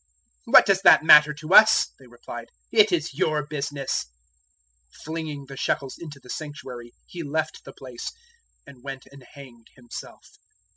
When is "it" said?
2.71-2.91